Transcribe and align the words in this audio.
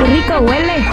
¡Ay, 0.00 0.06
qué 0.06 0.14
rico 0.14 0.38
huele! 0.40 0.84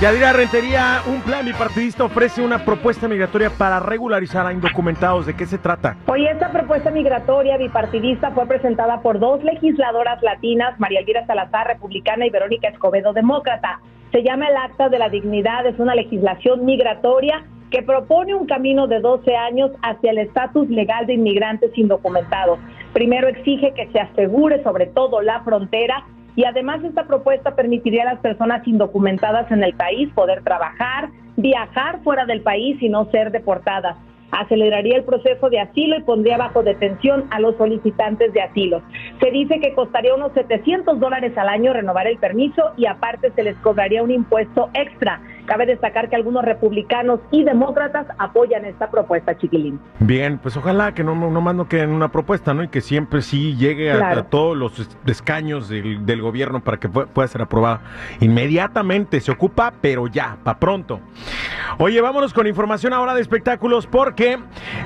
Yadira 0.00 0.32
Rentería, 0.32 1.02
un 1.06 1.20
plan 1.20 1.44
bipartidista 1.44 2.04
ofrece 2.04 2.42
una 2.42 2.64
propuesta 2.64 3.06
migratoria 3.06 3.50
para 3.50 3.78
regularizar 3.78 4.46
a 4.46 4.52
indocumentados. 4.52 5.26
¿De 5.26 5.34
qué 5.34 5.46
se 5.46 5.58
trata? 5.58 5.96
Hoy 6.06 6.26
esta 6.26 6.50
propuesta 6.50 6.90
migratoria 6.90 7.56
bipartidista 7.56 8.30
fue 8.30 8.46
presentada 8.46 9.00
por 9.00 9.20
dos 9.20 9.44
legisladoras 9.44 10.22
latinas, 10.22 10.78
María 10.80 11.00
Elvira 11.00 11.26
Salazar, 11.26 11.68
republicana, 11.68 12.26
y 12.26 12.30
Verónica 12.30 12.68
Escobedo, 12.68 13.12
demócrata. 13.12 13.80
Se 14.10 14.22
llama 14.22 14.48
el 14.48 14.56
Acta 14.56 14.88
de 14.88 14.98
la 14.98 15.08
Dignidad, 15.08 15.66
es 15.66 15.78
una 15.78 15.94
legislación 15.94 16.64
migratoria 16.64 17.44
que 17.70 17.82
propone 17.82 18.34
un 18.34 18.46
camino 18.46 18.86
de 18.86 19.00
12 19.00 19.34
años 19.34 19.70
hacia 19.82 20.10
el 20.10 20.18
estatus 20.18 20.68
legal 20.68 21.06
de 21.06 21.14
inmigrantes 21.14 21.70
indocumentados. 21.76 22.58
Primero 22.92 23.28
exige 23.28 23.72
que 23.74 23.88
se 23.88 24.00
asegure 24.00 24.62
sobre 24.62 24.86
todo 24.86 25.22
la 25.22 25.42
frontera 25.42 26.04
y 26.36 26.44
además 26.44 26.82
esta 26.84 27.06
propuesta 27.06 27.54
permitiría 27.54 28.02
a 28.02 28.14
las 28.14 28.20
personas 28.20 28.66
indocumentadas 28.66 29.50
en 29.50 29.62
el 29.62 29.74
país 29.74 30.10
poder 30.14 30.42
trabajar, 30.42 31.10
viajar 31.36 32.00
fuera 32.02 32.24
del 32.26 32.42
país 32.42 32.80
y 32.80 32.88
no 32.88 33.10
ser 33.10 33.30
deportadas. 33.30 33.96
Aceleraría 34.30 34.96
el 34.96 35.04
proceso 35.04 35.50
de 35.50 35.60
asilo 35.60 35.96
y 35.96 36.02
pondría 36.02 36.38
bajo 36.38 36.62
detención 36.62 37.24
a 37.30 37.38
los 37.38 37.54
solicitantes 37.56 38.32
de 38.32 38.40
asilo. 38.40 38.82
Se 39.20 39.30
dice 39.30 39.60
que 39.60 39.74
costaría 39.74 40.14
unos 40.14 40.32
700 40.32 40.98
dólares 40.98 41.36
al 41.36 41.50
año 41.50 41.74
renovar 41.74 42.06
el 42.06 42.16
permiso 42.16 42.72
y 42.78 42.86
aparte 42.86 43.30
se 43.32 43.42
les 43.42 43.56
cobraría 43.58 44.02
un 44.02 44.10
impuesto 44.10 44.70
extra. 44.72 45.20
Cabe 45.46 45.66
destacar 45.66 46.08
que 46.08 46.16
algunos 46.16 46.44
republicanos 46.44 47.20
y 47.30 47.44
demócratas 47.44 48.06
apoyan 48.18 48.64
esta 48.64 48.90
propuesta, 48.90 49.36
chiquilín. 49.36 49.80
Bien, 50.00 50.38
pues 50.38 50.56
ojalá 50.56 50.94
que 50.94 51.02
no, 51.04 51.14
no 51.14 51.40
más 51.40 51.54
no 51.54 51.68
quede 51.68 51.82
en 51.82 51.90
una 51.90 52.08
propuesta, 52.08 52.54
¿no? 52.54 52.62
Y 52.62 52.68
que 52.68 52.80
siempre 52.80 53.22
sí 53.22 53.56
llegue 53.56 53.90
a, 53.92 53.96
Claro. 53.98 54.20
a 54.20 54.24
todos 54.24 54.56
los 54.56 54.78
es- 54.78 54.96
escaños 55.06 55.68
del, 55.68 56.06
del 56.06 56.20
gobierno 56.22 56.60
para 56.60 56.78
que 56.78 56.88
pu- 56.88 57.06
pueda 57.06 57.26
ser 57.28 57.42
aprobada 57.42 57.80
inmediatamente. 58.20 59.20
Se 59.20 59.30
ocupa, 59.32 59.72
pero 59.80 60.06
ya, 60.06 60.36
para 60.42 60.58
pronto. 60.58 61.00
Oye, 61.78 62.00
vámonos 62.00 62.32
con 62.32 62.46
información 62.46 62.92
ahora 62.92 63.14
de 63.14 63.20
espectáculos 63.20 63.86
porque 63.86 64.38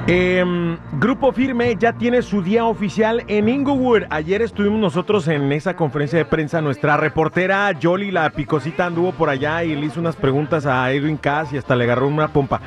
em, 0.07 0.77
Grupo 1.01 1.33
Firme 1.33 1.77
ya 1.77 1.93
tiene 1.93 2.23
su 2.23 2.43
día 2.43 2.65
oficial 2.65 3.25
en 3.29 3.49
Inglewood. 3.49 4.05
Ayer 4.11 4.43
estuvimos 4.43 4.81
nosotros 4.81 5.29
en 5.29 5.53
esa 5.53 5.75
conferencia 5.75 6.19
de 6.19 6.25
prensa. 6.25 6.61
Nuestra 6.61 6.97
reportera 6.97 7.71
Jolly, 7.81 8.11
la 8.11 8.31
picosita, 8.31 8.87
anduvo 8.87 9.13
por 9.13 9.29
allá 9.29 9.65
y 9.65 9.75
le 9.75 9.87
hizo 9.87 10.01
unas 10.01 10.17
preguntas 10.17 10.67
a 10.67 10.93
Edwin 10.93 11.17
Cass 11.17 11.53
y 11.53 11.59
hasta 11.59 11.75
le 11.77 11.85
agarró 11.85 12.09
una 12.09 12.29
pompa. 12.29 12.61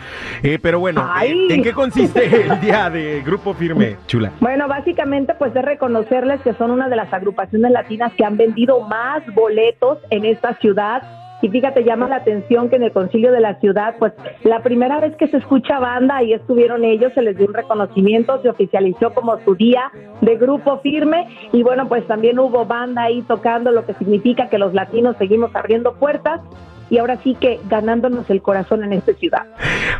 Eh, 0.44 0.60
pero 0.62 0.80
bueno, 0.80 1.10
eh, 1.24 1.48
¿en 1.50 1.64
qué 1.64 1.74
consiste 1.74 2.44
el 2.48 2.60
día 2.60 2.90
de 2.90 3.22
Grupo 3.22 3.54
Firme, 3.54 3.98
chula? 4.08 4.32
Bueno, 4.40 4.68
básicamente 4.68 5.34
pues 5.36 5.56
es 5.56 5.64
reconocerles 5.64 6.42
que 6.42 6.54
son 6.54 6.72
una 6.72 6.90
de 6.90 6.96
las 6.96 7.12
agrupaciones 7.14 7.72
latinas 7.72 8.12
que 8.14 8.26
han 8.26 8.38
vendido 8.38 8.82
más 8.82 9.24
boletos 9.34 10.00
en 10.10 10.26
esta 10.26 10.56
ciudad. 10.56 11.04
Y 11.42 11.50
fíjate, 11.50 11.84
llama 11.84 12.10
la 12.10 12.18
atención 12.18 12.70
que 12.70 12.76
en 12.76 12.84
el 12.84 12.92
concilio 12.92 13.32
de 13.32 13.40
la 13.40 13.60
ciudad, 13.60 13.96
pues 13.98 14.14
la 14.44 14.62
primera 14.62 15.00
vez 15.00 15.16
que 15.16 15.28
se 15.28 15.38
escucha 15.38 15.80
banda, 15.80 16.18
ahí 16.18 16.34
estuvieron 16.34 16.84
ellos, 16.84 17.14
se 17.14 17.22
les 17.22 17.38
dio 17.38 17.48
un 17.48 17.54
reconocimiento, 17.54 18.42
se 18.42 18.50
oficializó 18.50 19.14
como 19.14 19.38
su 19.40 19.56
día 19.56 19.92
de 20.22 20.36
grupo 20.36 20.80
firme. 20.80 21.28
Y 21.54 21.64
bueno, 21.64 21.88
pues 21.88 22.06
también 22.08 22.40
hubo 22.40 22.66
banda 22.66 23.04
ahí 23.04 23.22
tocando, 23.22 23.72
lo 23.72 23.86
que 23.86 23.94
significa 23.94 24.50
que 24.50 24.58
los 24.58 24.74
latinos 24.74 25.16
seguimos 25.18 25.56
abriendo 25.56 25.94
puertas 25.94 26.42
y 26.90 26.98
ahora 26.98 27.18
sí 27.24 27.36
que 27.40 27.60
ganándonos 27.70 28.30
el 28.30 28.42
corazón 28.42 28.84
en 28.84 28.94
esta 28.94 29.14
ciudad. 29.14 29.46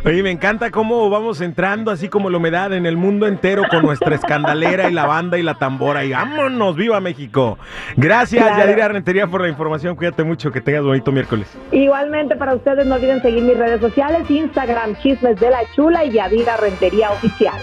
Oye, 0.04 0.22
me 0.22 0.30
encanta 0.30 0.70
cómo 0.70 1.10
vamos 1.10 1.40
entrando 1.40 1.90
así 1.90 2.08
como 2.08 2.30
la 2.30 2.38
humedad 2.38 2.72
en 2.72 2.86
el 2.86 2.96
mundo 2.96 3.26
entero 3.26 3.64
con 3.70 3.82
nuestra 3.82 4.14
escandalera 4.14 4.88
y 4.88 4.92
la 4.92 5.06
banda 5.06 5.38
y 5.38 5.42
la 5.42 5.54
tambora. 5.54 6.04
Y 6.04 6.12
vámonos, 6.12 6.76
viva 6.76 7.00
México. 7.00 7.58
Gracias, 7.96 8.44
Claro. 8.44 8.62
Yadira 8.66 8.88
Rentería, 8.88 9.26
por 9.26 9.42
la 9.42 9.48
información. 9.48 9.96
Cuídate 9.96 10.24
mucho, 10.24 10.50
que 10.50 10.60
tengas 10.60 10.82
bonito 10.82 11.12
miércoles. 11.12 11.46
Igualmente 11.72 12.36
para 12.36 12.54
ustedes 12.54 12.86
no 12.86 12.94
olviden 12.94 13.20
seguir 13.22 13.42
mis 13.42 13.56
redes 13.58 13.80
sociales, 13.80 14.30
Instagram, 14.30 14.96
Chismes 14.96 15.38
de 15.38 15.50
la 15.50 15.60
Chula 15.74 16.04
y 16.04 16.12
Yadira 16.12 16.56
Rentería 16.56 17.10
Oficial. 17.10 17.60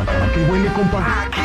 Aquí 0.00 0.40
huele 0.50 0.68
a 0.68 0.74
chiquilín. 0.74 1.43